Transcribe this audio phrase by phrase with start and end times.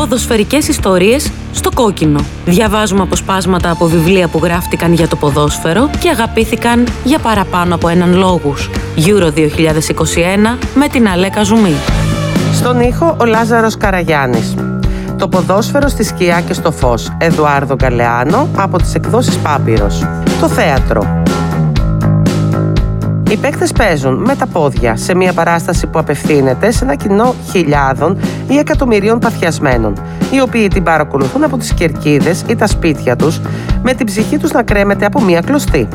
[0.00, 2.20] Ποδοσφαιρικές ιστορίες στο κόκκινο.
[2.44, 8.14] Διαβάζουμε αποσπάσματα από βιβλία που γράφτηκαν για το ποδόσφαιρο και αγαπήθηκαν για παραπάνω από έναν
[8.14, 8.70] λόγους.
[8.96, 11.74] Euro 2021 με την Αλέκα Ζουμή.
[12.54, 14.54] Στον ήχο ο Λάζαρος Καραγιάννης.
[15.18, 17.12] Το ποδόσφαιρο στη σκιά και στο φως.
[17.18, 20.06] Εδουάρδο Γκαλεάνο από τις εκδόσεις Πάπυρος.
[20.40, 21.19] Το θέατρο.
[23.30, 28.18] Οι παίκτες παίζουν με τα πόδια σε μια παράσταση που απευθύνεται σε ένα κοινό χιλιάδων
[28.48, 29.92] ή εκατομμυρίων παθιασμένων,
[30.30, 33.40] οι οποίοι την παρακολουθούν από τις κερκίδες ή τα σπίτια τους,
[33.82, 35.88] με την ψυχή τους να κρέμεται από μια κλωστή.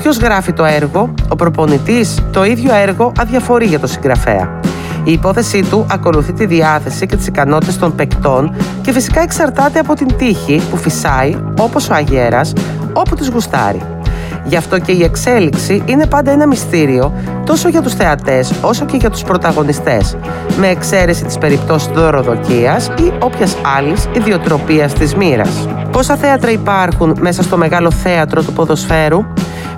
[0.00, 4.60] Ποιος γράφει το έργο, ο προπονητής, το ίδιο έργο αδιαφορεί για το συγγραφέα.
[5.04, 9.94] Η υπόθεσή του ακολουθεί τη διάθεση και τις ικανότητες των παικτών και φυσικά εξαρτάται από
[9.94, 12.52] την τύχη που φυσάει, όπως ο Αγέρας,
[12.92, 13.93] όπου τη γουστάρει.
[14.44, 17.12] Γι' αυτό και η εξέλιξη είναι πάντα ένα μυστήριο
[17.46, 20.16] τόσο για τους θεατές όσο και για τους πρωταγωνιστές,
[20.58, 25.68] με εξαίρεση της περιπτώσης δωροδοκίας ή όποιας άλλης ιδιοτροπίας της μοίρας.
[25.90, 29.24] Πόσα θέατρα υπάρχουν μέσα στο μεγάλο θέατρο του ποδοσφαίρου,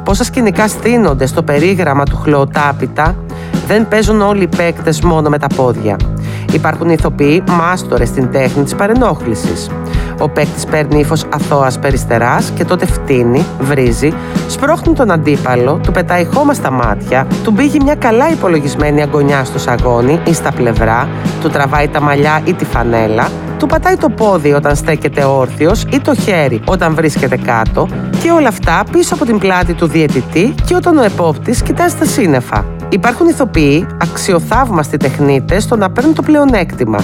[0.04, 3.16] πόσα σκηνικά στείνονται στο περίγραμμα του χλωοτάπητα,
[3.66, 5.96] δεν παίζουν όλοι οι παίκτες μόνο με τα πόδια.
[6.52, 9.70] Υπάρχουν ηθοποιοί μάστορες στην τέχνη της παρενόχλησης.
[10.20, 14.12] Ο παίκτης παίρνει ύφος αθώας περιστεράς και τότε φτύνει, βρίζει,
[14.48, 19.58] σπρώχνει τον αντίπαλο, του πετάει χώμα στα μάτια, του μπήγει μια καλά υπολογισμένη αγωνιά στο
[19.58, 21.08] σαγόνι ή στα πλευρά,
[21.40, 26.00] του τραβάει τα μαλλιά ή τη φανέλα, του πατάει το πόδι όταν στέκεται όρθιος ή
[26.00, 27.88] το χέρι όταν βρίσκεται κάτω
[28.22, 32.04] και όλα αυτά πίσω από την πλάτη του διαιτητή και όταν ο επόπτης κοιτάζει τα
[32.04, 32.64] σύννεφα.
[32.88, 36.98] Υπάρχουν ηθοποιοί, αξιοθαύμαστοι τεχνίτες στο να παίρνουν το πλεονέκτημα.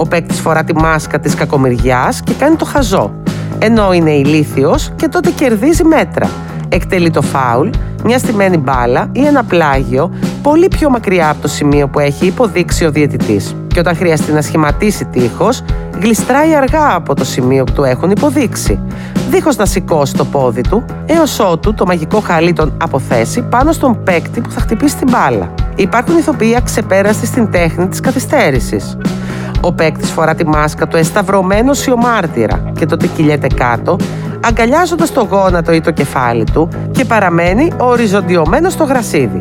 [0.00, 3.12] Ο παίκτης φορά τη μάσκα της κακομοιριάς και κάνει το χαζό.
[3.58, 6.30] Ενώ είναι ηλίθιος και τότε κερδίζει μέτρα.
[6.68, 7.68] Εκτελεί το φάουλ,
[8.04, 10.10] μια στημένη μπάλα ή ένα πλάγιο
[10.42, 13.56] πολύ πιο μακριά από το σημείο που έχει υποδείξει ο διαιτητής.
[13.66, 15.62] Και όταν χρειαστεί να σχηματίσει τείχος,
[16.00, 18.80] γλιστράει αργά από το σημείο που του έχουν υποδείξει,
[19.30, 24.02] δίχως να σηκώσει το πόδι του, έως ότου το μαγικό χαλί τον αποθέσει πάνω στον
[24.02, 25.54] παίκτη που θα χτυπήσει την μπάλα.
[25.76, 28.96] Υπάρχουν ηθοποιοί αξεπέραστοι στην τέχνη της καθυστέρησης.
[29.60, 33.96] Ο παίκτης φορά τη μάσκα του εσταυρωμένο μάρτυρα και τότε κυλιέται κάτω,
[34.46, 39.40] αγκαλιάζοντας το γόνατο ή το κεφάλι του και παραμένει οριζοντιωμένος στο γρασίδι.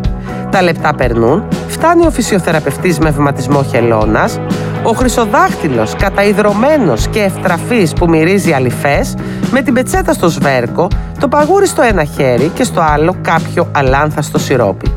[0.52, 4.40] Τα λεπτά περνούν, φτάνει ο φυσιοθεραπευτής με βηματισμό χελώνας,
[4.84, 9.16] ο χρυσοδάχτυλος καταϊδρωμένος και ευτραφής που μυρίζει αληφές,
[9.52, 10.88] με την πετσέτα στο σβέρκο,
[11.20, 14.97] το παγούρι στο ένα χέρι και στο άλλο κάποιο αλάνθαστο σιρόπι.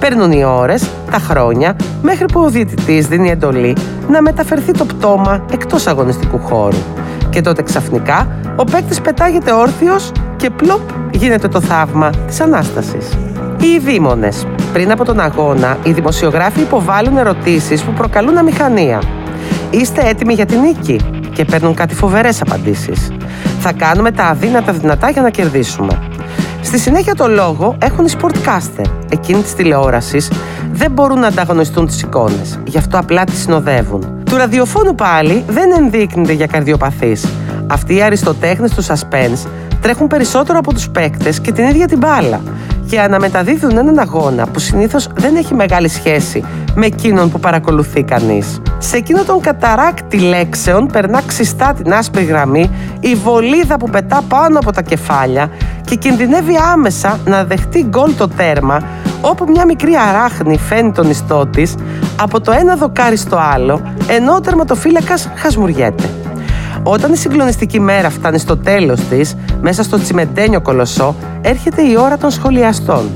[0.00, 3.76] Παίρνουν οι ώρες, τα χρόνια, μέχρι που ο διαιτητής δίνει εντολή
[4.08, 6.76] να μεταφερθεί το πτώμα εκτός αγωνιστικού χώρου.
[7.30, 10.80] Και τότε ξαφνικά ο παίκτης πετάγεται όρθιος και πλοπ
[11.10, 13.08] γίνεται το θαύμα της Ανάστασης.
[13.60, 14.46] Οι δήμονες.
[14.72, 19.02] Πριν από τον αγώνα, οι δημοσιογράφοι υποβάλλουν ερωτήσεις που προκαλούν αμηχανία.
[19.70, 21.00] Είστε έτοιμοι για την νίκη
[21.32, 23.12] και παίρνουν κάτι φοβερές απαντήσεις.
[23.60, 25.98] Θα κάνουμε τα αδύνατα δυνατά για να κερδίσουμε.
[26.66, 28.84] Στη συνέχεια το λόγο έχουν οι sportcaster.
[29.08, 30.30] Εκείνοι της τηλεόρασης
[30.72, 34.22] δεν μπορούν να ανταγωνιστούν τις εικόνες, γι' αυτό απλά τις συνοδεύουν.
[34.24, 37.26] Του ραδιοφώνου πάλι δεν ενδείκνυται για καρδιοπαθείς.
[37.66, 39.48] Αυτοί οι αριστοτέχνες του suspense
[39.80, 42.40] τρέχουν περισσότερο από τους παίκτες και την ίδια την μπάλα
[42.88, 46.44] και αναμεταδίδουν έναν αγώνα που συνήθως δεν έχει μεγάλη σχέση
[46.74, 48.60] με εκείνον που παρακολουθεί κανείς.
[48.78, 54.58] Σε εκείνο τον καταράκτη λέξεων περνά ξιστά την άσπρη γραμμή η βολίδα που πετά πάνω
[54.58, 55.50] από τα κεφάλια
[55.86, 58.82] και κινδυνεύει άμεσα να δεχτεί γκολ το τέρμα
[59.20, 61.74] όπου μια μικρή αράχνη φαίνει τον ιστό της
[62.20, 66.10] από το ένα δοκάρι στο άλλο ενώ ο τερματοφύλακας χασμουριέται.
[66.82, 72.16] Όταν η συγκλονιστική μέρα φτάνει στο τέλος της, μέσα στο τσιμεντένιο κολοσσό, έρχεται η ώρα
[72.18, 73.10] των σχολιαστών.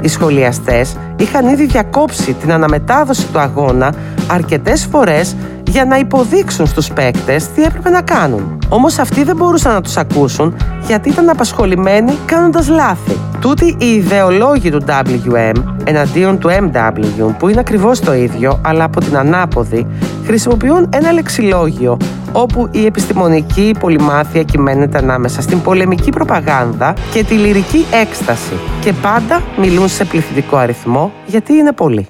[0.00, 3.94] Οι σχολιαστές είχαν ήδη διακόψει την αναμετάδοση του αγώνα
[4.26, 5.36] αρκετές φορές
[5.72, 8.58] για να υποδείξουν στους παίκτες τι έπρεπε να κάνουν.
[8.68, 10.56] Όμως αυτοί δεν μπορούσαν να τους ακούσουν
[10.86, 13.18] γιατί ήταν απασχολημένοι κάνοντας λάθη.
[13.40, 19.00] Τούτοι οι ιδεολόγοι του WM εναντίον του MW που είναι ακριβώς το ίδιο αλλά από
[19.00, 19.86] την ανάποδη
[20.24, 21.96] χρησιμοποιούν ένα λεξιλόγιο
[22.32, 29.42] όπου η επιστημονική πολυμάθεια κυμαίνεται ανάμεσα στην πολεμική προπαγάνδα και τη λυρική έκσταση και πάντα
[29.58, 32.08] μιλούν σε πληθυντικό αριθμό γιατί είναι πολλοί.